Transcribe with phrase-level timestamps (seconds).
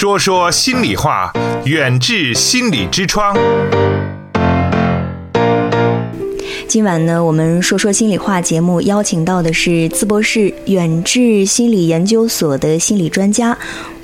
[0.00, 1.30] 说说心里话，
[1.66, 3.36] 远志心理之窗。
[6.66, 13.54] 今晚呢，我们说说心里话节目邀请到的是淄博市远志心理研究所的心理专家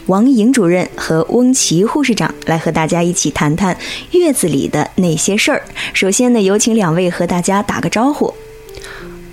[0.04, 3.74] 王莹主任和翁琦护士长，来和大家一起谈谈
[4.10, 5.62] 月子里的那些事儿。
[5.94, 8.34] 首先呢，有请两位和大家打个招呼。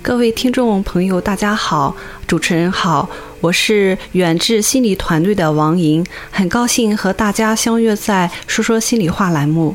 [0.04, 1.96] 各位听众朋友，大家好，
[2.26, 3.08] 主持人好，
[3.40, 9.74] 我是远志心理团队的王莹，很高兴和大家相约在说说心里话栏目。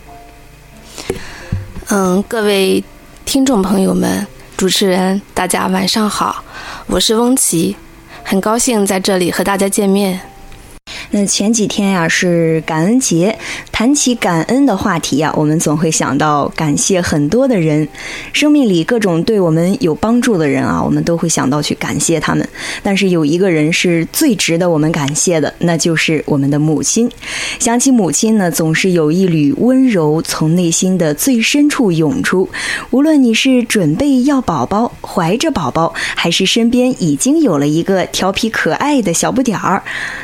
[1.88, 2.84] 嗯，各位。
[3.26, 6.44] 听众朋友们，主持人，大家晚上好，
[6.86, 7.76] 我是翁琦，
[8.24, 10.29] 很高兴在这里和大家见面。
[11.12, 13.36] 那前几天呀是感恩节，
[13.72, 17.88] 谈起感恩的话题呀，我们总会想到感谢很多的人，
[18.32, 22.48] 生命里各种对我们有帮助的人啊，我们都会想到去感谢他们。
[22.84, 27.10] 但是有一个人是最值得我们感谢的，那就是我们的母亲。
[27.58, 32.48] 想起母亲呢，总是有一缕温柔从内心的最深处涌出。
[32.92, 39.82] 无论你是准备要宝宝，怀着宝宝，还是身边已经有了一个调皮可爱的小不点儿，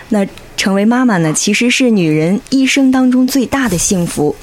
[0.09, 0.23] 那。
[0.57, 4.35] 成为妈妈呢，其实是女人一生当中最大的幸福。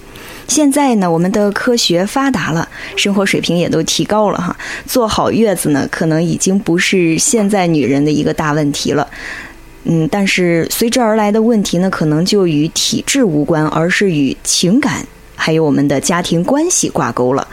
[0.48, 9.08] 现在呢，我们的科学发达了，生活水平也都提高了哈，坐好月子呢，可能已经不是现在女人的一个大问题了。
[9.84, 17.46] 嗯，但是随之而来的问题呢，可能就与体质无关，而是与情感还有我们的家庭关系挂钩了。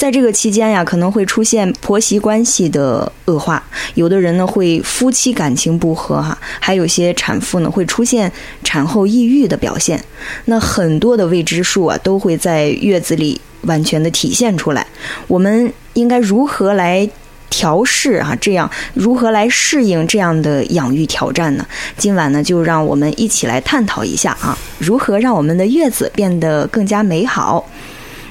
[0.00, 3.62] 在这个期间呀，可能会出现婆媳关系的恶化，
[3.96, 8.32] 有的人呢会夫妻感情不和哈，还有些产妇呢会出现
[8.64, 10.02] 产后抑郁的表现。
[10.46, 14.86] 那很多的未知数啊，都会在月子里完全的体现出来。
[15.26, 17.06] 我们应该如何来
[17.50, 18.34] 调试啊？
[18.40, 21.66] 这样如何来适应这样的养育挑战呢？
[21.98, 27.68] 今晚呢，就让我们一起来探讨一下啊，如何让我们的月子变得更加美好。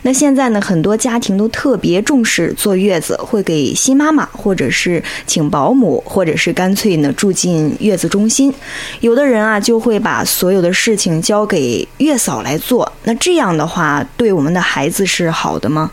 [0.01, 8.53] 那现在呢，很多家庭都特别重视坐月子，会给新妈妈，或者是请保姆，或者是干脆呢住进月子中心。
[9.01, 12.91] 有的人啊，就会把所有的事情交给月嫂来做。
[13.03, 15.91] 那这样的话，对我们的孩子是好的吗？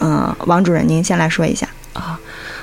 [0.00, 2.20] 嗯，王主任，您先来说一下啊。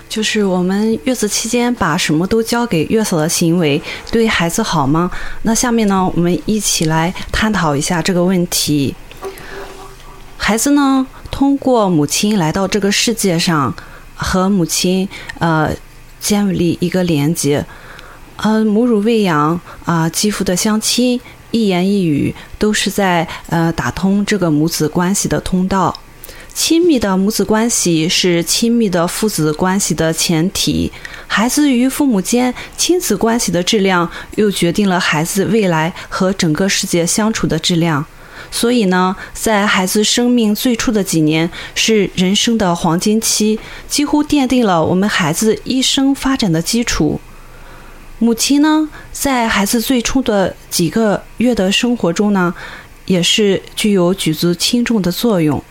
[0.08, 5.10] 就是我们月子期间把什么都交给月嫂的行为，对孩子好吗？
[5.44, 8.94] 那下面呢，我们一起来探讨一下这个问题。
[10.44, 13.74] 孩子呢，通过母亲来到这个世界上，
[14.16, 15.08] 和母亲
[15.38, 15.72] 呃
[16.20, 17.64] 建立一个连接，
[18.38, 21.22] 呃，母乳喂养啊，肌肤的相亲，
[21.52, 25.96] 一言一语都是在呃打通这个母子关系的通道。
[26.54, 30.92] 亲密的母子关系是亲密的父子关系的前提，
[31.28, 38.04] 孩子与父母间亲子关系的质量，又决定了孩子未来和整个世界相处的质量。
[38.50, 47.20] 所以呢，在孩子生命最初的几年是人生的黄金期，几乎奠定了我们孩子一生发展的基础。
[48.20, 52.54] 母亲呢，在孩子最初的几个月的生活中呢，
[53.06, 55.64] 也是具有举足轻重的作用。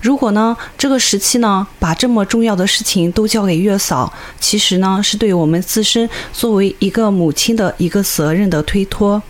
[0.00, 9.22] 如果呢，这个时期呢，把这么重要的事情都交给月嫂，其实呢，是对我们自身作为一个母亲的一个责任的推脱。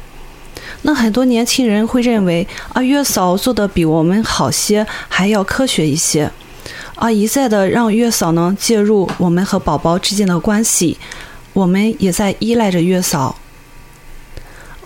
[0.83, 6.31] 那很多年轻人会认为啊，月嫂做的比我们好些，还要科学一些，
[6.95, 10.97] 啊，一再的让月嫂呢介入我们和宝宝之间的关系，
[11.53, 13.37] 我们也在依赖着月嫂。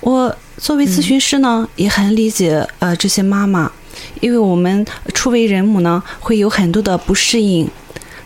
[0.01, 3.71] 我作为咨询师呢，也很理解呃这些妈妈，
[4.21, 7.69] 因为我们初为人母呢，会有很多的不适应。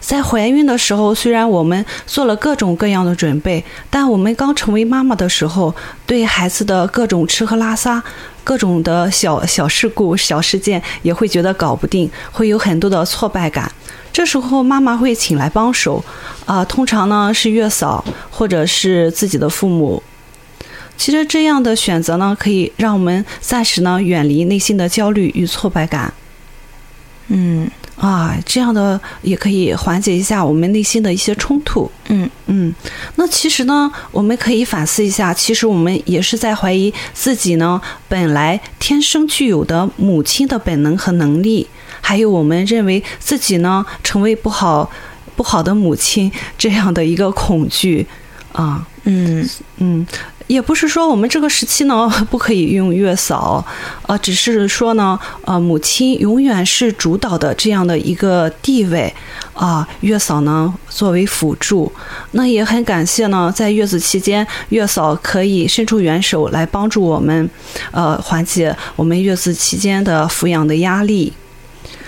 [0.06, 8.02] 在怀孕的时候，虽然我们做了各种各样的准备，但我们刚成为妈妈的时候，对孩子的各种吃喝拉撒、
[8.44, 13.72] 各种的小小事故、小事件，也会觉得搞不定，会有很多的挫败感。
[14.12, 16.04] 这时候，妈妈会请来帮手，
[16.44, 20.02] 啊，通常呢是月嫂或者是自己的父母。
[20.98, 26.12] 其实这样的选择呢，可以让我们暂时呢远离内心的焦虑与挫败感。
[27.28, 27.70] 嗯。
[27.96, 31.90] 啊，这样的也可以缓解一下我们内心的一些冲突。
[32.08, 32.74] 嗯嗯，
[33.14, 41.66] 那其实呢，我们可以反思一下，其实我们也是在怀疑自己呢，本来天生具有的母亲的本能和能力，
[42.00, 44.90] 还有我们认为自己呢成为不好
[45.36, 48.06] 不好的母亲这样的一个恐惧
[48.52, 48.86] 啊。
[49.04, 50.06] 嗯嗯，
[50.46, 53.64] 也不是说我们这个时期呢 不可以用月嫂，
[54.02, 59.12] 呃，只是说呢，呃，母亲永远是主导的这样的一个地位
[59.54, 61.90] 啊，月嫂呢作为辅助，
[62.32, 67.48] 那也很感谢呢，在月子期间，月嫂可以伸出援手来帮助我们，
[67.90, 71.32] 呃，缓解我们月子期间的抚养的压力。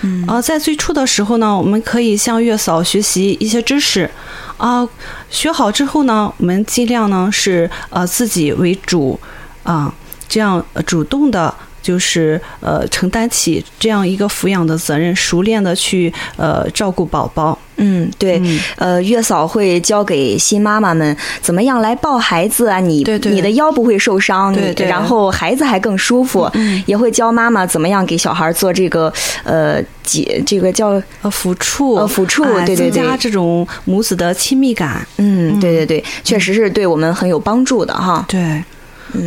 [0.01, 4.09] 嗯啊，在最初的时候呢，我们可以向月嫂学习一些知识，
[4.57, 4.87] 啊、
[5.29, 9.19] 学好之后呢，我们尽量呢是呃自己为主，
[9.63, 9.93] 啊、
[10.27, 17.57] 这样主动的，就是呃承担起这样一个抚养的责任，熟练的去呃照顾宝宝。
[17.77, 18.59] 嗯，对，嗯。
[18.77, 24.87] 呃，月嫂会教给新妈妈们怎么样来抱孩子啊，你对对你的腰不会受伤，你对对。
[24.87, 26.83] 然后孩子还更舒服，嗯。
[26.85, 29.11] 也会教妈妈怎么样给小孩做这个
[29.43, 32.91] 呃解这个叫呃，抚触，呃抚触对对对。
[32.91, 35.05] 增加这种母子的亲密感。
[35.17, 38.25] 嗯，对对对，确实是对我们很有帮助的哈。
[38.27, 38.63] 对，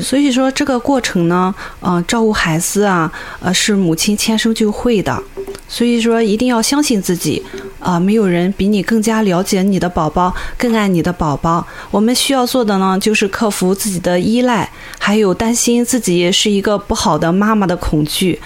[0.02, 3.10] 所以说这个过程呢，嗯、照顾孩子啊，
[3.40, 5.22] 呃，是母亲天生就会的，
[5.68, 7.42] 所以说一定要相信自己，
[7.78, 11.66] 啊、没有人比你更加了解你的宝宝，更爱你的宝宝。
[11.90, 18.38] 我们需要做的呢，就是克服自己的依赖，还有担心自己是一个不好的妈妈的恐惧。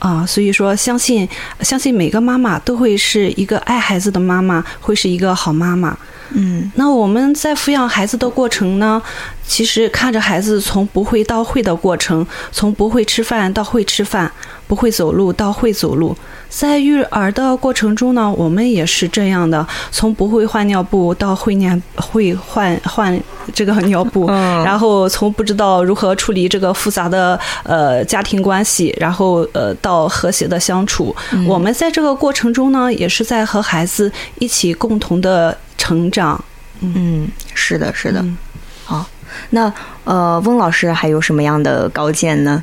[0.00, 1.28] 啊，所以说相信
[1.60, 5.96] 相信每个妈妈都会是一个爱孩子的妈妈，会是一个好妈妈。
[6.32, 9.02] 嗯那我们在抚养孩子的过程呢，
[9.46, 14.30] 其实看着孩子从不会到会的过程，从不会吃饭到会吃饭，
[14.66, 16.16] 不会走路到会走路。
[16.50, 23.18] 在育儿的过程中呢，我们也是这样的，从不会换尿布到会念会换换
[23.54, 31.14] 这个尿布，嗯然后从不知道如何处理这个复杂的呃家庭关系，然后呃到和谐的相处。
[31.46, 34.10] 我们在这个过程中呢，也是在和孩子
[34.40, 36.42] 一起共同的成长。
[36.80, 38.20] 嗯，是的，是的。
[38.20, 38.36] 嗯
[38.84, 39.06] 好，
[39.50, 42.60] 那呃，翁老师还有什么样的高见呢？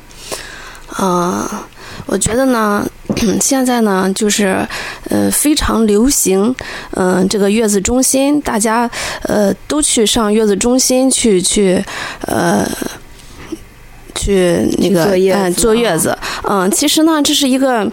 [0.98, 1.48] 呃，
[2.04, 2.86] 我觉得呢，
[3.40, 4.66] 现在呢，就是
[5.08, 6.54] 呃非常流行，
[6.92, 8.90] 嗯、这个月子中心，大家
[9.22, 11.84] 呃都去上月子中心去去
[12.26, 12.66] 呃。
[14.14, 17.88] 去那个去坐月子嗯坐月子，嗯，其实呢，这是一个，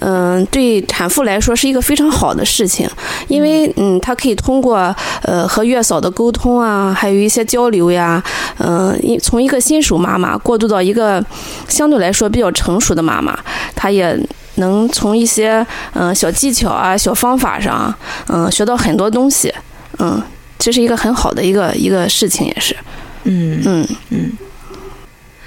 [0.00, 2.88] 嗯、对产妇来说是一个非常好的事情，
[3.26, 8.22] 因为嗯，她可以通过呃和月嫂的沟通啊，还有一些交流呀，
[8.58, 11.24] 嗯、一从一个新手妈妈过渡到一个
[11.68, 13.36] 相对来说比较成熟的妈妈，
[13.74, 14.16] 她也
[14.56, 15.64] 能从一些
[15.94, 17.94] 嗯、呃小技巧啊、小方法上，
[18.28, 19.52] 嗯、学到很多东西，
[19.98, 20.22] 嗯，
[20.58, 22.76] 这是一个很好的一个一个事情，也是，
[23.24, 23.88] 嗯嗯。
[24.10, 24.32] 嗯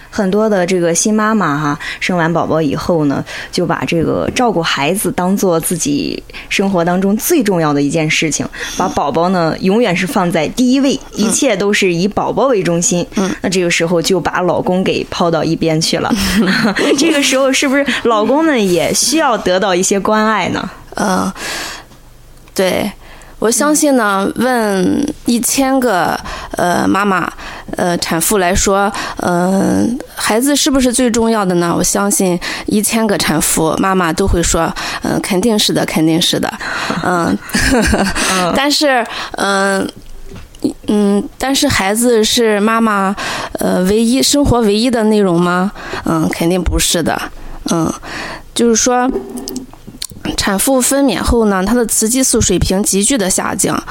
[0.10, 8.48] 很多的这个新妈妈哈，生完宝宝以后呢，就把这个照顾孩子当做自己生活当中最重要的一件事情，
[8.78, 13.06] 把宝宝呢永远是放在第一位，一切都是以宝宝为中心。
[13.16, 16.14] 嗯，那这个时候就把老公给抛到一边去了。
[16.98, 20.70] 这个时候是不是老公们也需要得到一些关爱呢？
[20.96, 21.32] 呃，
[22.54, 22.92] 对。
[23.40, 26.20] 我相信呢，问一千个
[26.52, 27.32] 呃妈妈
[27.78, 28.92] 呃产妇来说，
[29.24, 31.74] 嗯、孩子是不是最重要的呢？
[31.76, 34.72] 我相信一千个产妇妈妈都会说，
[35.04, 36.54] 嗯、肯定是的，肯定是的，
[37.04, 37.38] 嗯，
[38.56, 39.06] 但是
[39.38, 39.90] 嗯。
[40.88, 43.16] 嗯，但是孩子是妈妈
[43.54, 45.72] 呃唯一生活唯一的内容吗？
[46.04, 47.18] 嗯，肯定不是的。
[47.72, 47.90] 嗯，
[48.54, 49.10] 就是说，
[50.36, 53.82] 产妇分娩后呢，她的雌激素水平急剧的下降，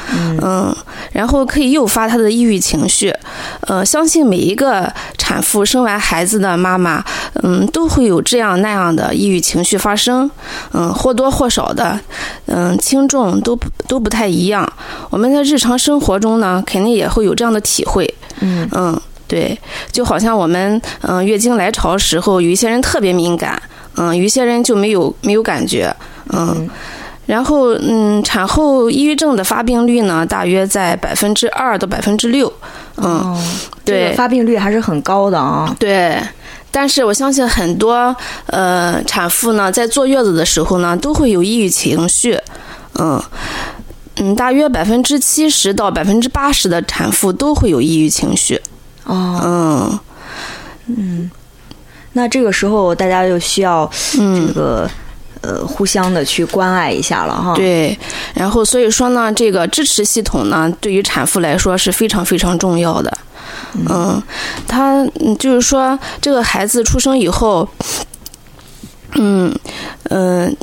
[0.43, 0.75] 嗯，
[1.13, 3.15] 然后可以诱发她的抑郁情绪。
[3.63, 7.05] 呃，相信每一个产妇生完孩子的妈妈，
[7.43, 10.31] 嗯，都会有这样那样的抑郁情绪发生，
[10.73, 11.99] 嗯，或多或少的，
[12.47, 14.71] 嗯，轻重都不都不太一样。
[15.11, 19.59] 我们在日常生活中呢，肯定也会有这样的体会，嗯嗯，对，
[19.93, 23.61] 就好像我们嗯、月经来潮时候，有一些人特别敏感，
[23.97, 25.95] 嗯，有一些人就没有没有感觉，
[26.33, 26.69] 嗯。
[27.27, 32.51] 然后，嗯，产后抑郁症的发病率呢，大约在百分之二到百分之六，
[32.97, 33.43] 嗯，哦，
[33.85, 35.77] 这个对发病率还是很高的啊。
[35.79, 36.19] 对。
[36.71, 38.17] 但是我相信很多
[38.47, 42.39] 呃产妇呢，在坐月子的时候呢，都会有抑郁情绪，
[42.99, 43.23] 嗯
[44.17, 48.59] 嗯，大约百分之七十到百分之八十的产妇都会有抑郁情绪，
[49.05, 50.01] 哦，嗯
[50.87, 51.31] 嗯
[52.15, 54.89] 那这个时候大家就需要这嗯。
[55.49, 57.99] 个呃互相的去关爱一下了哈。，对，
[58.35, 63.19] 然后所以说呢，这个支持系统呢，对于产妇来说是非常非常重要的。
[63.89, 64.23] 嗯，
[64.67, 67.69] 他嗯就是说，这个孩子出生以后，
[69.15, 69.55] 嗯
[70.11, 70.57] 嗯、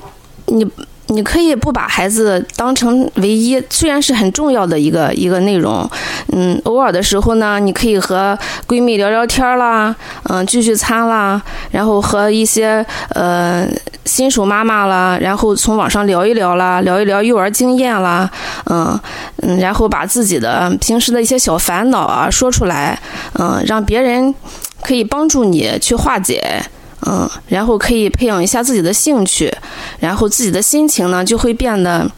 [0.48, 0.66] 你
[1.08, 5.88] 你可以不把孩子当成唯一，虽然是很重要的一个一个内容，
[6.32, 13.68] 嗯，偶尔的时候呢，你可以和闺蜜聊聊天啦，嗯，聚聚餐啦，然后和一些呃
[14.06, 18.30] 新手妈妈啦，然后从网上聊一聊啦，聊一聊育儿经验啦，
[18.66, 19.00] 嗯
[19.44, 23.00] 嗯，然后把自己的平时的一些小烦恼啊说出来，
[23.40, 24.34] 嗯，让别人
[24.82, 26.64] 可以帮助你去化解。
[27.06, 29.54] 嗯，然后可以培养一下自己的兴趣，
[30.00, 32.10] 然后自己的心情呢就会变得，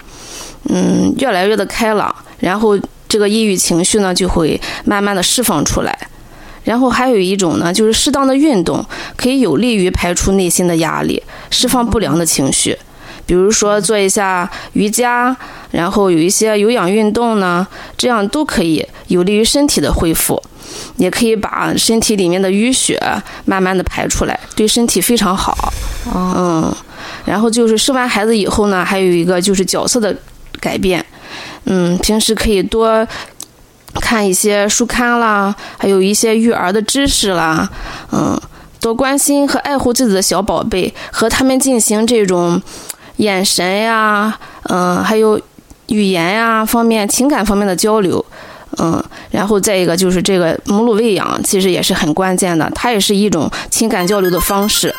[0.69, 2.79] 嗯，越来越的开朗，然后
[3.09, 5.97] 这个抑郁情绪呢就会慢慢的释放出来。
[6.63, 12.77] 然后还有一种呢，就是适当的运动可以有利于排除内心的压力，释放不良的情绪。
[13.25, 15.35] 比如说做一下瑜伽，
[15.77, 20.41] 然后有一些有氧运动呢，这样都可以有利于身体的恢复。
[20.97, 22.99] 也可以把身体里面的淤血
[23.45, 25.71] 慢慢的排出来，对身体非常好。
[26.13, 26.75] 嗯，
[27.23, 30.13] 然后就是生完孩子以后呢，还有一个就是角色的
[30.59, 31.03] 改变。
[31.65, 33.07] 嗯，平时可以多
[34.01, 37.69] 看一些书刊啦，还有一些育儿的知识啦。
[38.11, 38.39] 嗯，
[38.81, 42.61] 多关心和爱护自己的小宝贝，和他们进行这种
[43.17, 45.39] 眼神呀，嗯，还有
[45.87, 48.23] 语言呀方面、情感方面的交流。
[48.79, 54.93] 嗯，然后再一个就是这个母乳喂养，其实也是很关键的，它也是一种情感交流的方式。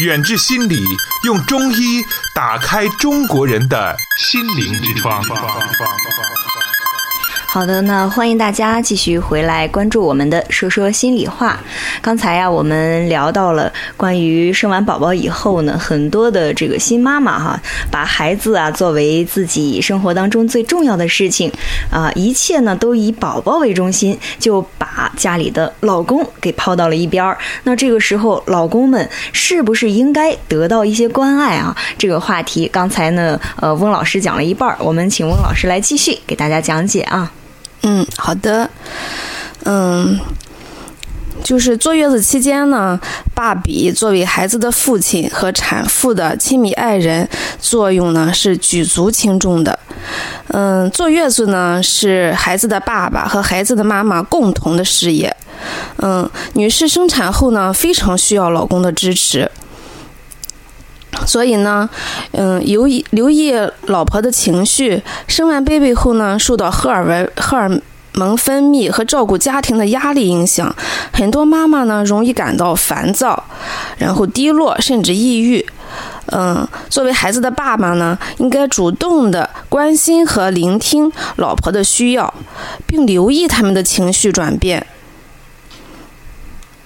[0.00, 0.78] 远志心理
[1.24, 5.24] 用中医打开中国人的心灵之窗。
[7.56, 11.58] 好的，那欢迎大家继续回来关注我们的说说心里话。
[12.02, 17.58] 刚才呀，我们聊到了关于生完宝宝以后呢，很多的这个新妈妈哈，
[17.90, 21.50] 把孩子啊作为自己生活当中最重要的事情
[21.90, 27.38] 啊，一切呢都以宝宝为中心，就把家里的老公给抛到了一边儿。
[27.62, 31.74] 那这个时候，老公们是不是应该得到一些关爱啊？
[31.96, 37.32] 这个话题刚才呢，呃，翁老师讲了一半儿，我们请翁老师来继续给大家讲解啊。
[37.88, 38.68] 嗯，好的，
[39.64, 40.18] 嗯，
[41.44, 42.98] 就是坐月子期间呢，
[43.32, 47.28] 爸比作为孩子的父亲和产妇的亲密爱人，
[47.60, 49.78] 作用呢是举足轻重的。
[50.48, 55.34] 嗯，坐月子呢是孩子的爸爸和孩子的妈妈共同的事业。
[55.98, 59.48] 嗯，女士生产后呢，非常需要老公的支持。
[61.24, 61.88] 所以呢，
[62.32, 63.54] 嗯，留意留意
[63.86, 65.02] 老婆的情绪。
[65.26, 67.70] 生完 baby 后呢，受到荷尔维荷尔
[68.12, 70.74] 蒙分泌和照顾家庭的压力影响，
[71.12, 73.44] 很多妈妈呢容易感到烦躁，
[73.98, 75.64] 然后低落，甚至抑郁。
[76.32, 82.32] 嗯，作为孩子的爸爸呢，应该主动的关心和聆听老婆的需要，
[82.86, 84.84] 并留意他们的情绪转变。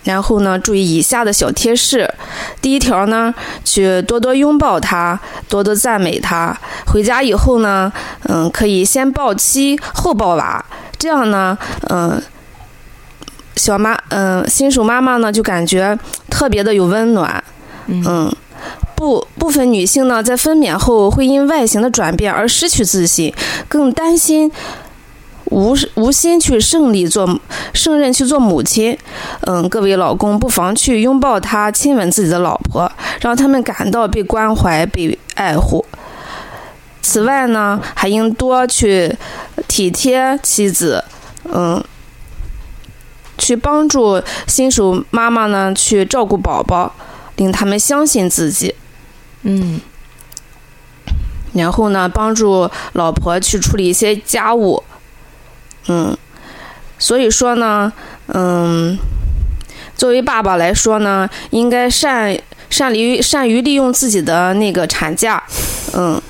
[0.04, 2.12] 然后呢，注意以下的小贴士。
[2.62, 6.56] 第一条呢，去多多拥抱他，多多赞美他。
[6.86, 7.92] 回家以后呢，
[8.24, 10.64] 嗯，可以先抱妻后抱娃，
[10.98, 11.56] 这样呢，
[11.88, 12.20] 嗯，
[13.56, 15.98] 小妈，嗯，新手妈妈呢就感觉
[16.30, 17.42] 特别的有温暖。
[17.86, 18.32] 嗯，
[18.94, 23.34] 部部分女性呢，在分娩后会因外形的转变而失去自信，
[23.68, 24.50] 更担心。
[25.50, 27.38] 无无心去胜利做
[27.74, 28.96] 胜任去做母亲，
[29.42, 32.90] 嗯，各位老公不妨去拥抱她，亲吻自己的老婆，
[33.20, 35.84] 让他们感到被关怀、被爱护。
[37.02, 39.16] 此外呢，还应多去
[39.66, 41.04] 体贴妻子，
[41.52, 41.82] 嗯，
[43.36, 46.94] 去帮助新手妈妈呢去照顾宝宝，
[47.36, 48.74] 令他们相信自己，
[49.42, 49.80] 嗯，
[51.54, 54.84] 然后呢，帮助老婆去处理一些家务。
[55.88, 56.16] 嗯，
[56.98, 57.92] 所以说呢，
[58.28, 58.98] 嗯，
[59.96, 65.42] 作为爸爸来说呢，应该善善于善于利用自己的那个产假，
[65.94, 66.20] 嗯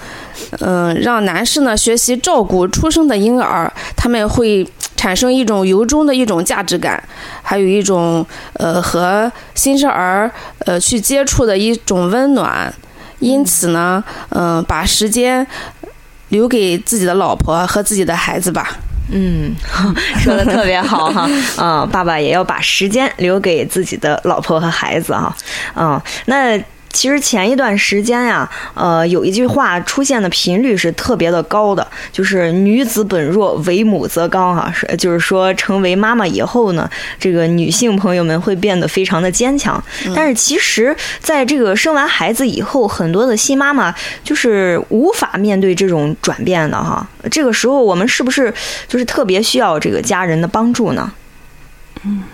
[0.60, 4.66] 嗯，让男士呢学习照顾出生的婴儿，他们会
[4.96, 7.02] 产生一种由衷的一种价值感，
[7.42, 10.30] 还有一种呃和新生儿
[10.60, 12.72] 呃去接触的一种温暖，
[13.18, 15.46] 因此呢，嗯，把时间
[16.28, 18.76] 留给自己的老婆和自己的孩子吧。
[19.10, 19.54] 嗯，
[20.20, 25.34] 说的特别好哈， 嗯，爸爸也要把时间留给自己的老婆和孩子哈，
[25.76, 26.58] 嗯，那。
[26.92, 39.82] 其实前一段时间呀，呃，有一句话出现的频率是特别的高的，就是“女子本弱，为母则刚”哈，是就是说成为妈妈以后呢，这个女性朋友们会变得非常的坚强。
[40.14, 43.94] 但是其实，在这个生完孩子以后，很多的新妈妈
[44.24, 47.06] 就是无法面对这种转变的哈。
[47.30, 48.52] 这个时候，我们是不是
[48.88, 51.12] 就是特别需要这个家人的帮助呢？
[52.04, 52.24] 嗯。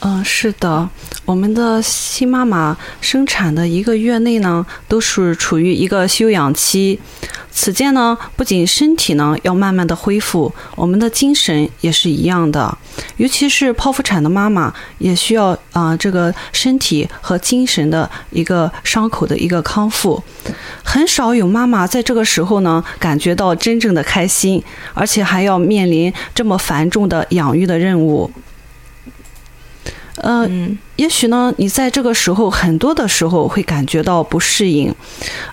[0.00, 0.88] 嗯，是的，
[1.24, 7.00] 我们的新妈妈生产的一个月内呢，都是处于一个休养期。
[7.50, 12.78] 此间呢，不仅身体呢要慢慢的恢复，我们的精神也是一样的。
[13.16, 20.22] 尤其是剖腹产的妈妈，也需要啊、这个身体和精神的一个伤口的一个康复。
[20.84, 24.62] 很少有妈妈在这个时候呢，感觉到真正的开心，
[24.94, 28.30] 而且还要面临这么繁重的养育的任务。
[30.20, 34.92] 呃，嗯也许呢，你在这个时候很多的时候会感觉到不适应，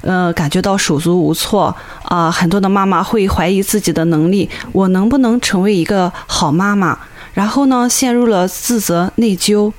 [0.01, 6.98] 呃，感觉到手足无措啊、很多的妈妈会怀疑自己的能力，我能不能成为一个好妈妈？
[7.34, 9.72] 然后呢，陷入了自责内疚。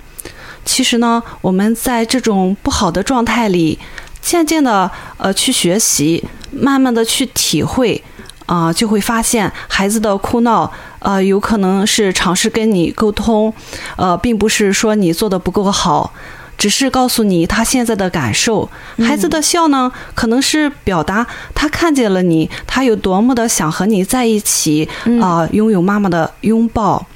[0.64, 3.78] 其实呢，我们在这种不好的状态里，
[4.20, 8.02] 渐渐的呃去学习，慢慢的去体会，
[8.46, 10.70] 啊、就会发现孩子的哭闹，
[11.06, 13.54] 呃，有可能是尝试跟你沟通，
[13.96, 16.12] 呃，并不是说你做的不够好，
[16.58, 18.68] 只是告诉你他现在的感受。
[18.98, 24.88] 孩子的笑呢，可能是表达他看见了你，他有多么的想和你在一起，
[25.22, 27.06] 啊、拥有妈妈的拥抱。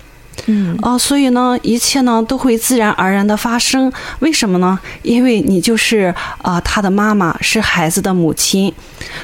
[0.47, 3.93] 嗯啊、所以呢，一切呢都会自然而然的发生。
[4.21, 4.79] 为什么呢？
[5.03, 8.73] 因为你就是啊、他的妈妈，是孩子的母亲，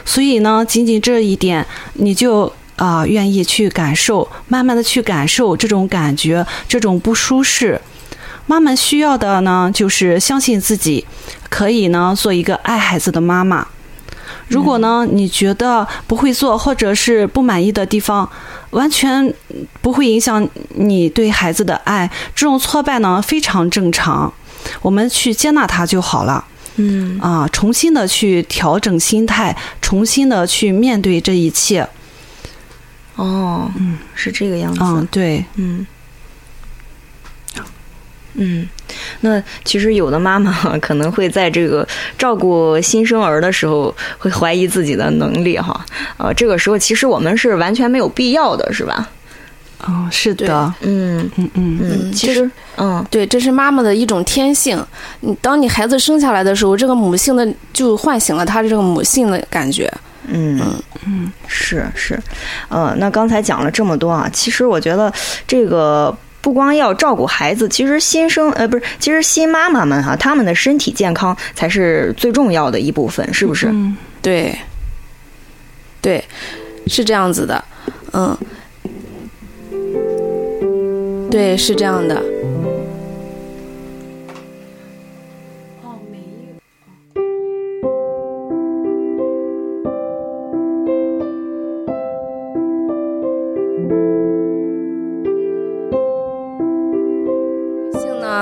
[0.05, 7.81] 所以呢，仅仅这一点，你就啊、愿意去感受，慢慢的去感受这种感觉，这种不舒适。
[8.47, 11.05] 妈妈需要的呢，就是相信自己，
[11.49, 13.67] 可以呢做一个爱孩子的妈妈。
[14.49, 18.29] 如果呢，你觉得不会做或者是不满意的地方，
[18.71, 19.35] 完全
[19.83, 24.33] 不会影响你对孩子的爱，这种挫败呢非常正常，
[24.83, 26.45] 我们去接纳它就好了。
[26.77, 31.89] 嗯啊，重新的去调整心态，重新的去面对这一切。
[33.17, 34.81] 哦，嗯，是这个样子。
[34.83, 35.87] 嗯，对，嗯，
[38.35, 38.69] 嗯，
[39.21, 41.87] 那其实有的妈妈 可能会在这个
[42.19, 45.85] 照顾新生儿的时候，会怀疑自己的能力哈。
[46.19, 49.09] 呃，这个时候其实我们是完全没有必要的，是吧？
[49.87, 54.83] 哦，是的，嗯嗯嗯嗯，嗯其实嗯对，这是妈妈的一种天性。
[55.21, 59.91] 你当你孩子生下来的时候，这个母性的就唤醒了他这个母性的感觉。
[60.29, 60.61] 嗯
[61.07, 62.19] 嗯，是是，
[62.69, 65.13] 呃，那刚才讲了这么多啊，其实我觉得
[65.47, 66.17] 这个。
[66.43, 73.67] 不光要照顾孩子，其实新生呃不是，其实新妈妈们哈、她们的身体健康才是最重要的一部分，是不是？
[73.67, 74.57] 嗯对，
[76.01, 76.25] 对，
[76.87, 77.65] 是这样子的，
[78.13, 78.39] 嗯，
[81.29, 82.23] 对，是这样的。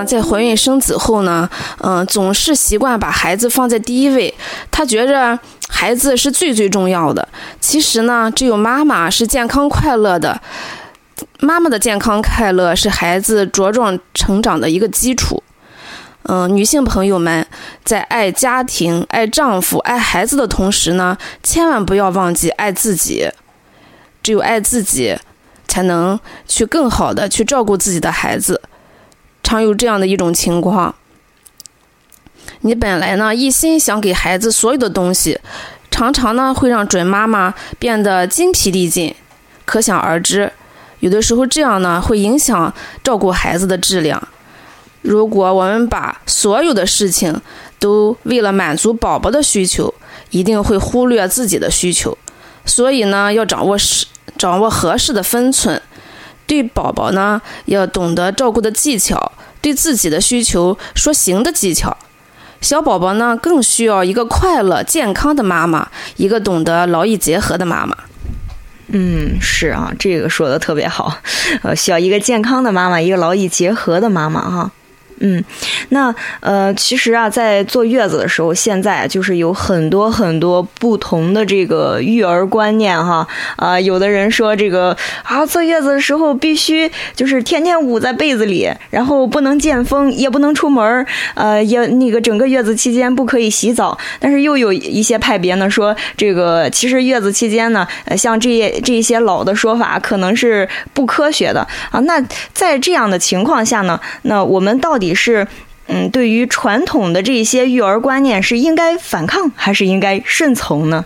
[0.04, 4.32] 在怀孕生子后呢，嗯、总是习惯把孩子放在第一位，
[4.70, 5.38] 她觉着
[5.68, 7.26] 孩子是最最重要的。
[7.60, 10.40] 其实呢，只有妈妈是健康快乐的，
[11.40, 15.42] 妈妈的健康快乐是孩子茁壮成长的一个基础。
[16.26, 17.46] 嗯、女性朋友们
[17.84, 23.30] 在爱家庭、爱丈夫、爱孩子的同时呢，千万不要忘记爱自己。
[24.22, 25.18] 只有爱自己，
[25.68, 28.58] 才能去更好的去照顾自己的孩子。
[29.44, 30.92] 常有这样的一种情况，
[32.62, 35.38] 你本来呢一心想给孩子所有的东西，
[35.90, 39.14] 常常呢会让准妈妈变得精疲力尽，
[39.64, 40.50] 可想而知。
[41.00, 44.26] 有的时候这样呢会影响照顾孩子的质量。
[45.02, 47.38] 如果我们把所有的事情
[47.78, 49.92] 都为了满足宝宝的需求，
[50.30, 52.16] 一定会忽略自己的需求。
[52.64, 54.06] 所以呢，要掌握适
[54.38, 55.80] 掌握合适的分寸，
[56.46, 61.96] 对宝宝呢要懂得照顾的技巧，对自己的需求说行的技巧。
[62.60, 67.96] 小宝宝呢更需要一个快乐健康的妈妈，一个懂得劳逸结合的妈妈。
[68.88, 71.18] 嗯，是啊，这个说的特别好，
[71.62, 74.70] 呃，需要一个健康的妈妈，一个劳逸结合的妈妈哈。
[75.20, 75.42] 嗯，
[75.90, 83.26] 那呃，其实啊，在坐月子的时候，现在就是有很多很多不同的这个育儿观念哈。
[83.56, 93.96] 啊、有的人说这个啊，坐月子的时候必须就是天天捂在被子里，然后不能见风，也不能出门，呃，也那个整个月子期间不可以洗澡。
[94.18, 102.00] 但是又有一些派别呢说，这个其实月子期间呢，呃，像这些这一些老的说法可能是不科学的啊。
[102.00, 102.20] 那
[102.52, 105.46] 在这样的情况下呢，那我们到底你是
[105.86, 111.04] 嗯，对于传统的这些育儿观念是应该反抗还是应该顺从呢？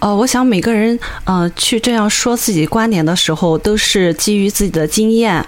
[0.00, 5.42] 呃，我想每个人呃去这样说自己观点的时候，都是基于自己的经验。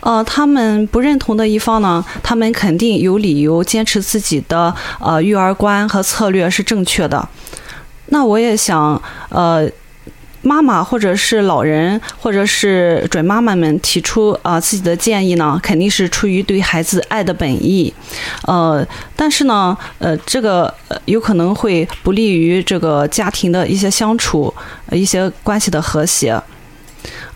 [0.00, 7.28] 呃，他们不认同的一方呢，他们肯定有理由坚持自己的呃育儿观和策略是正确的。
[8.06, 9.70] 那我也想呃。
[10.42, 17.92] 妈妈或者是老人或者是准妈妈们提出啊自己的建议呢，肯定是出于对孩子爱的本意，
[18.46, 20.72] 呃，但是呢，呃，这个
[21.06, 24.52] 有可能会不利于这个家庭的一些相处，
[24.92, 26.40] 一些关系的和谐。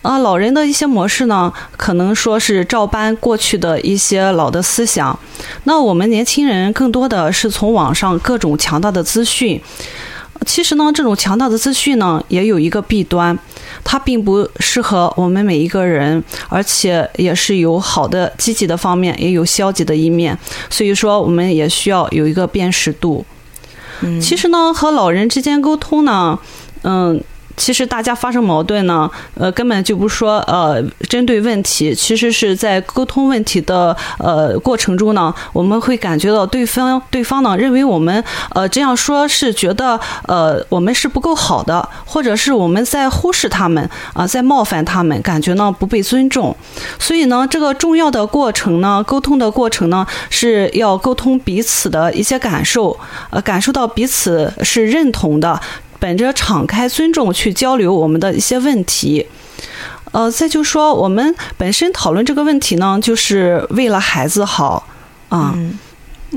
[0.01, 5.17] 啊，老人的一些模式呢，可能说是照搬过去的一些老的思想，
[5.63, 9.61] 那我们年轻人更多的是从网上各种强大的资讯。
[10.45, 13.37] 其实呢，这种强大的资讯呢，也有一个弊端，
[13.83, 20.37] 它并不适合我们每一个人，而且也是有好的积极的方面，也有消极的一面。
[20.69, 23.25] 所以说，我们也需要有一个辨识度。
[24.01, 26.37] 嗯，其实呢，和老人之间沟通呢，
[26.83, 27.23] 嗯。
[27.55, 46.55] 其实大家发生矛盾呢，呃，根本就不说呃针对问题，其实是在沟通问题的呃过程中呢，我们会感觉到对方对方呢认为我们呃这样说是觉得呃我们是不够好的，或者是我们在忽视他们啊，在冒犯他们，感觉呢不被尊重。
[46.97, 52.97] 所以呢，这个重要的过程呢，沟通的过程呢，是要沟通彼此的一些感受，
[53.29, 55.59] 呃，感受到彼此是认同的。
[56.03, 59.25] 本着敞开、尊重去交流我们的一些问题，
[60.11, 64.85] 呃，再就说我们本身讨论这个问题呢，就是为了孩子好
[65.29, 65.57] 啊。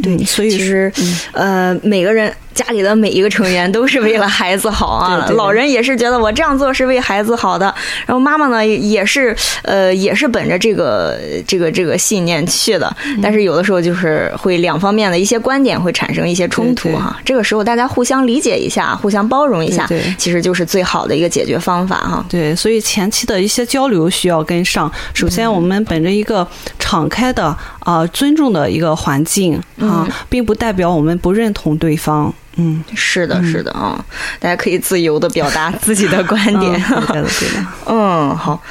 [0.01, 0.93] 对，所以其实，
[1.33, 2.33] 呃，每个人。
[2.57, 7.67] 家里的每一个成员都是为了孩子好啊， 老人也是觉得我这样做是为孩子好的，
[8.07, 22.25] 然后妈妈呢也是呃也是本着这个这个这个信念去的，但是有的时候就是会两方面的一些观点会产生一些冲突哈，这个时候大家互相理解一下，互相包容一下，其实就是最好的一个解决方法哈。
[22.29, 26.47] 对，所以前期的一些交流需要跟上，首先我们本着一个
[26.79, 32.33] 敞开的啊尊重的一个环境啊，并不代表我们不认同对方。
[32.57, 34.03] 嗯，是的，是的啊，
[34.41, 36.73] 大家可以自由的表达 自己的观点。
[36.73, 37.67] 对的，对的。
[37.87, 38.63] 嗯，好。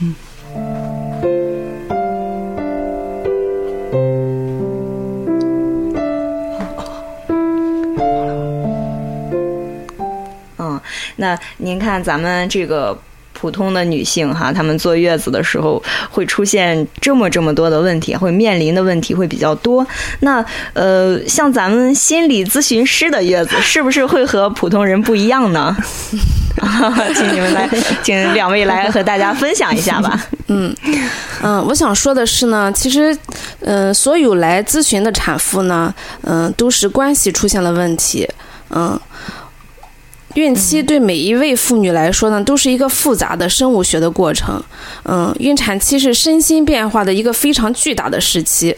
[0.00, 0.14] 嗯。
[10.58, 10.80] 嗯，
[11.16, 12.98] 那您看咱们这个。
[13.40, 19.86] 普通的女性哈，她们坐月子的时候会出现这么这么多的问题，会面临的问题会比较多。
[20.20, 25.76] 那呃，像咱们心理咨询师的月子，是不是会和普通人不一样呢？
[27.14, 27.68] 请你们来，
[28.02, 30.20] 请两位来和大家分享一下吧。
[30.48, 30.74] 嗯
[31.40, 33.16] 嗯，我想说的是呢，其实
[33.60, 38.28] 嗯，所有来咨询的产妇呢，嗯，都是关系出现了问题，
[38.70, 38.98] 嗯。
[40.38, 44.62] 孕期对每一位妇女来说呢，都是一个复杂的生物学的过程。
[45.02, 48.76] 嗯，孕产期是身心变化的一个非常巨大的时期。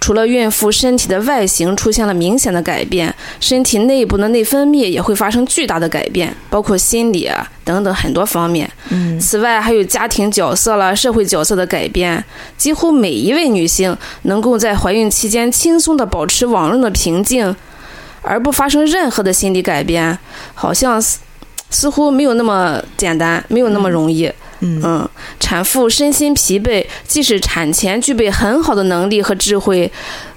[0.00, 8.68] 除了孕妇身体的外形出现了明显的改变，身体内部的内分泌也会发生巨大的改变，包括心理啊等等很多方面。
[8.90, 12.22] 嗯，此外还有家庭角色啦、社会角色的改变。
[12.56, 17.54] 几乎每一位女性能够在怀孕期间轻松地保持往日的平静。
[18.26, 20.18] 而不发生任何的心理改变，
[20.52, 21.20] 好像似
[21.70, 24.30] 似乎没有那么简单，没有那么容易。
[24.60, 25.06] 嗯，
[25.38, 29.90] 产妇身心疲惫，即使产前具备很好的能力和智慧，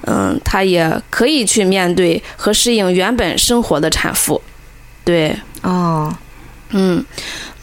[0.05, 4.41] 嗯，她也可以去面对和适应原本生活的产妇。
[5.05, 6.13] 对，哦，
[6.71, 7.03] 嗯，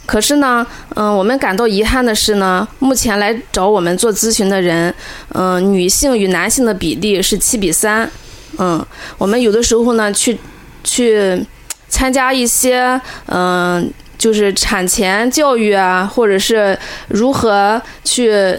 [0.06, 4.92] 可是呢，嗯，我们感到遗憾的是呢，目前来找我们做咨询的人，
[5.34, 8.10] 嗯，女性与男性的比例是七比三。
[8.58, 8.84] 嗯，
[9.18, 10.38] 我们有的时候呢，去
[10.82, 11.44] 去
[11.88, 18.58] 参加一些嗯，就是产前教育啊，或者是如何去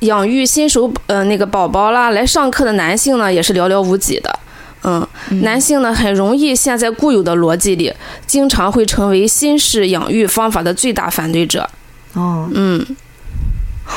[0.00, 4.38] 养育新手呃那个宝宝啦，来上课的男性呢，也是寥寥无几的。
[4.82, 5.06] 嗯，
[5.42, 7.92] 男性呢很容易陷在固有的逻辑里，
[8.26, 11.68] 经常会成为新式养育方法的最大反对者。
[12.14, 12.84] 哦，嗯。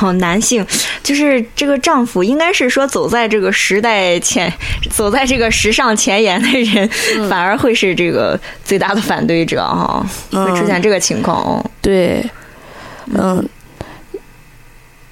[0.00, 0.64] 哦，男性
[1.02, 4.52] 就是这个丈夫，应该是说走在这个时代前，
[4.90, 6.88] 走在这个时尚前沿的人，
[7.28, 11.64] 反而会是这个最大的反对者哈，会出现这个情况哦。
[11.82, 12.24] 对，
[13.14, 13.48] 嗯。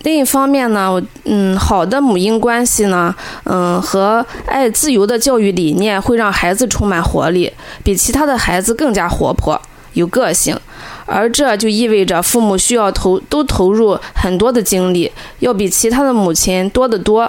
[0.03, 9.61] 另一方面呢，我嗯，好的母婴关系呢，嗯，和爱自由的教育理念会让孩子充满活力，比其他的孩子更加活泼。
[9.97, 10.55] 有个性，
[11.07, 17.29] 而这就意味着父母需要投都投入很多的精力，要比其他的母亲多得多。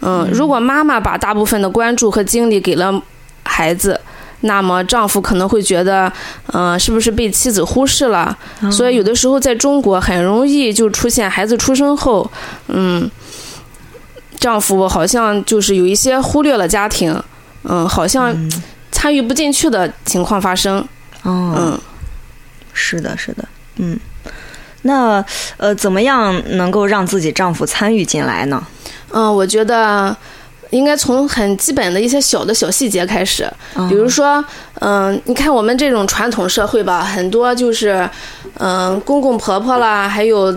[0.00, 3.02] 嗯，如果妈妈把大部分的关注和精力给了
[3.42, 4.00] 孩子，
[4.42, 6.12] 那么丈夫可能会觉得，
[6.52, 8.36] 嗯、是不是被妻子忽视了？
[8.70, 12.30] 所以有的时候在中国很容易就出现孩子出生后，
[12.68, 13.10] 嗯，
[14.38, 17.20] 丈夫好像就是有一些忽略了家庭，
[17.64, 18.32] 嗯，好像
[18.92, 20.78] 参与不进去的情况发生，
[21.24, 21.80] 哦，嗯。
[22.74, 23.44] 是的，是的，
[23.76, 23.98] 嗯。
[24.86, 25.24] 那
[25.56, 28.62] 呃，怎么样能够让自己丈夫参与进来呢？
[29.10, 30.14] 嗯，我觉得
[30.68, 33.50] 应该从很基本的一些小的小细节开始，
[33.88, 34.44] 比如说，
[34.80, 38.06] 嗯、你看我们这种传统社会吧，很多就是，
[38.58, 40.54] 嗯、公公婆婆啦，还有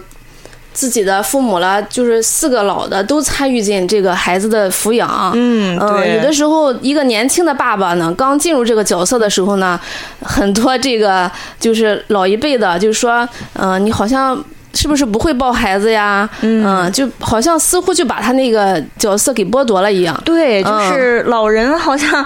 [0.78, 5.32] 自己的父母了，就是四个老的都参与进这个孩子的抚养。
[5.34, 9.80] 嗯嗯，有的时候一个年轻的爸爸呢，刚进入这个角色的时候呢，
[10.22, 14.40] 很多这个就是老一辈的，就是说，嗯、你好像
[14.78, 16.30] 是不是不会抱孩子呀？
[16.42, 20.20] 嗯、就好像似乎就把他那个角色给剥夺了一样。
[20.24, 22.26] 对，就嗯是老人好像，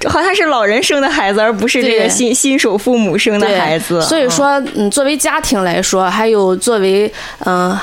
[0.00, 4.02] 这 好像是老人生的孩子，而不是这个新新手父母生的孩子。
[4.02, 7.06] 所以说，嗯，作为家庭来说，还有作为
[7.44, 7.80] 嗯、呃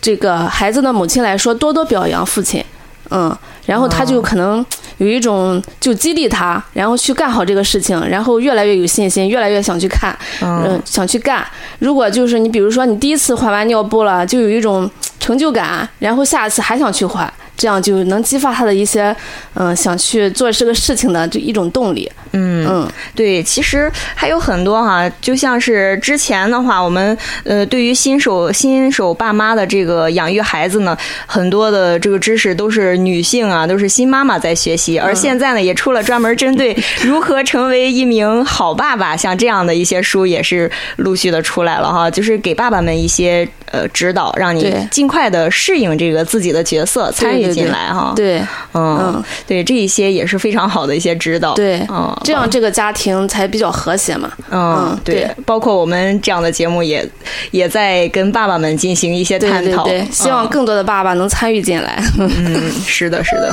[0.00, 2.62] 这个孩子的母亲来说，多多表扬父亲，
[3.10, 3.36] 嗯，
[3.66, 4.64] 然后他就可能
[4.98, 11.46] 有一种就激励他，然后去干好这个事情，然后越来越有信心，越来越想去看，嗯、想去干。
[11.78, 14.90] 如果就是你比如说你第一次换完尿布了，就有一种
[15.20, 17.32] 成就感，然后下一次还想去换。
[17.56, 19.14] 这样就能激发他的一些，
[19.54, 22.10] 嗯、想去做这个事情的就一种动力。
[22.32, 22.88] 嗯嗯。
[23.14, 48.12] 对，其实还有很多哈，就像是之前的话，我们呃，对于新手新手爸妈的这个养育孩子呢，很多的这个知识都是女性啊，都是新妈妈在学习，而现在呢，也出了专门针对 如何成为一名好爸爸，像这样的一些书也是陆续的出来了哈，就是给爸爸们一些呃指导，让你尽快的适应这个自己的角色，参与进来哈。
[48.14, 48.38] 对，
[48.72, 51.54] 嗯嗯，对，这一些也是非常好的一些指导。
[51.54, 54.30] 对嗯，这样这个家庭才比较和谐嘛。
[54.50, 57.06] 嗯嗯，对，包括我们这样的节目也
[57.50, 59.84] 也在跟爸爸们进行一些探讨。
[59.84, 62.02] 对对，希望嗯更多的爸爸能参与进来。
[62.18, 63.52] 嗯，是的，是的，